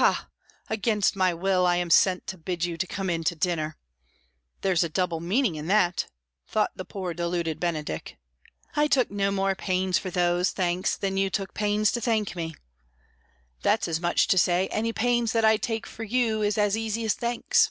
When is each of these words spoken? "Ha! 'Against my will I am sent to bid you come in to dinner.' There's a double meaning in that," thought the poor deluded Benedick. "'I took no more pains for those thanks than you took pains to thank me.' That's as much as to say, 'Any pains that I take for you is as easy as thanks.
"Ha! 0.00 0.30
'Against 0.70 1.14
my 1.14 1.34
will 1.34 1.66
I 1.66 1.76
am 1.76 1.90
sent 1.90 2.26
to 2.28 2.38
bid 2.38 2.64
you 2.64 2.78
come 2.78 3.10
in 3.10 3.22
to 3.24 3.36
dinner.' 3.36 3.76
There's 4.62 4.82
a 4.82 4.88
double 4.88 5.20
meaning 5.20 5.56
in 5.56 5.66
that," 5.66 6.06
thought 6.48 6.70
the 6.74 6.86
poor 6.86 7.12
deluded 7.12 7.60
Benedick. 7.60 8.16
"'I 8.76 8.86
took 8.86 9.10
no 9.10 9.30
more 9.30 9.54
pains 9.54 9.98
for 9.98 10.08
those 10.08 10.52
thanks 10.52 10.96
than 10.96 11.18
you 11.18 11.28
took 11.28 11.52
pains 11.52 11.92
to 11.92 12.00
thank 12.00 12.34
me.' 12.34 12.54
That's 13.60 13.86
as 13.86 14.00
much 14.00 14.22
as 14.22 14.26
to 14.28 14.38
say, 14.38 14.68
'Any 14.68 14.94
pains 14.94 15.32
that 15.32 15.44
I 15.44 15.58
take 15.58 15.86
for 15.86 16.02
you 16.02 16.40
is 16.40 16.56
as 16.56 16.78
easy 16.78 17.04
as 17.04 17.12
thanks. 17.12 17.70